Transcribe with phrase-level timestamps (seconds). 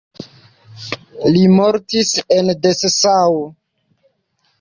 [1.35, 3.37] Li mortis en Dessau.